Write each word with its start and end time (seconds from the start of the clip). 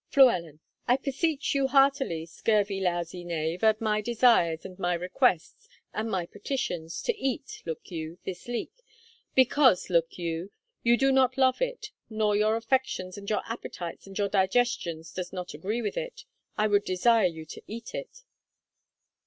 Flu. 0.09 0.57
I 0.87 0.97
peseech 0.97 1.53
you 1.53 1.67
heartily, 1.67 2.25
scurvy 2.25 2.79
lowsy 2.81 3.23
knave, 3.23 3.63
at 3.63 3.79
my 3.79 4.01
desires, 4.01 4.65
and 4.65 4.79
my 4.79 4.95
requests, 4.95 5.69
and 5.93 6.09
my 6.09 6.25
petitions, 6.25 7.03
to 7.03 7.15
eat, 7.15 7.61
look 7.67 7.91
you, 7.91 8.17
this 8.25 8.47
leek; 8.47 8.71
because, 9.35 9.91
look 9.91 10.17
you, 10.17 10.51
you 10.81 10.97
do 10.97 11.11
not 11.11 11.37
love 11.37 11.61
it, 11.61 11.91
nor 12.09 12.35
your 12.35 12.55
affections, 12.55 13.15
and 13.15 13.29
your 13.29 13.43
appetites, 13.45 14.07
and 14.07 14.17
your 14.17 14.27
digestions, 14.27 15.13
does 15.13 15.31
not 15.31 15.53
agree 15.53 15.83
with 15.83 15.97
it, 15.97 16.25
I 16.57 16.65
would 16.65 16.83
desire 16.83 17.27
you 17.27 17.45
to 17.45 17.61
eat 17.67 17.93
it. 17.93 18.23